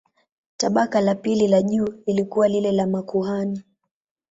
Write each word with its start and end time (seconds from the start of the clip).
Tabaka 0.57 1.01
la 1.01 1.15
pili 1.15 1.47
la 1.47 1.61
juu 1.61 1.93
lilikuwa 2.05 2.47
lile 2.47 2.71
la 2.71 2.87
makuhani. 2.87 3.63